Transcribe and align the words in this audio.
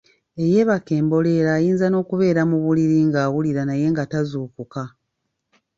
Eyeebaka 0.43 0.91
emboleera 0.99 1.49
ayinza 1.57 1.85
n’okubeera 1.89 2.41
mu 2.49 2.57
buliri 2.63 2.97
ng’awulira 3.07 3.61
naye 3.67 3.85
nga 3.91 4.03
tazuukuka. 4.11 4.83